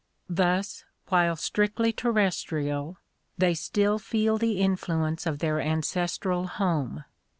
[0.31, 2.97] Thus while strictly terres trial,
[3.37, 7.03] they still feel the influence of their ancestral home.